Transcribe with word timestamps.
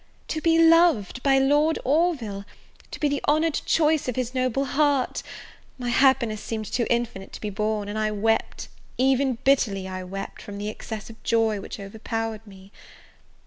To 0.29 0.41
be 0.41 0.57
loved 0.57 1.21
by 1.21 1.37
Lord 1.37 1.77
Orville, 1.85 2.43
to 2.89 2.99
be 2.99 3.07
the 3.07 3.21
honoured 3.27 3.61
choice 3.67 4.07
of 4.07 4.15
his 4.15 4.33
noble 4.33 4.65
heart, 4.65 5.21
my 5.77 5.89
happiness 5.89 6.41
seemed 6.41 6.65
too 6.65 6.87
infinite 6.89 7.31
to 7.33 7.39
be 7.39 7.51
borne, 7.51 7.87
and 7.87 7.99
I 7.99 8.09
wept, 8.09 8.67
even 8.97 9.35
bitterly 9.43 9.87
I 9.87 10.03
wept, 10.03 10.41
from 10.41 10.57
the 10.57 10.69
excess 10.69 11.11
of 11.11 11.21
joy 11.21 11.59
which 11.61 11.79
overpowered 11.79 12.47
me. 12.47 12.71